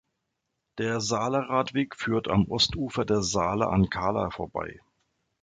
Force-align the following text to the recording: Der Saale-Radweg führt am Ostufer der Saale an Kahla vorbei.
Der 0.79 0.99
Saale-Radweg 0.99 1.95
führt 1.95 2.27
am 2.27 2.45
Ostufer 2.47 3.05
der 3.05 3.21
Saale 3.21 3.67
an 3.67 3.91
Kahla 3.91 4.31
vorbei. 4.31 4.79